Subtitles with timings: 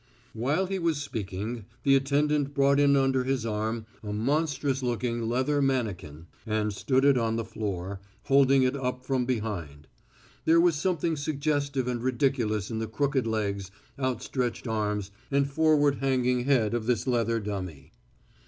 [0.33, 5.67] Whilst he was speaking, the attendant brought in under his arm a monstrous looking leathern
[5.67, 9.87] mannikin, and stood it on the floor, holding it up from behind.
[10.45, 13.69] There was something suggestive and ridiculous in the crooked legs,
[13.99, 17.91] outstretched arms, and forward hanging head of this leathern dummy.